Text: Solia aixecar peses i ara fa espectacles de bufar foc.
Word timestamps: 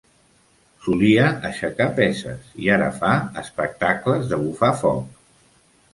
Solia 0.85 1.25
aixecar 1.49 1.87
peses 2.01 2.49
i 2.63 2.71
ara 2.79 2.89
fa 2.97 3.11
espectacles 3.45 4.29
de 4.33 4.45
bufar 4.47 4.73
foc. 4.85 5.25